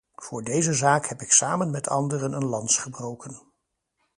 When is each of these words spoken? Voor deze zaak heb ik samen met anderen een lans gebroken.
Voor 0.15 0.43
deze 0.43 0.73
zaak 0.73 1.05
heb 1.07 1.21
ik 1.21 1.31
samen 1.31 1.71
met 1.71 1.87
anderen 1.89 2.33
een 2.33 2.45
lans 2.45 2.77
gebroken. 2.77 3.39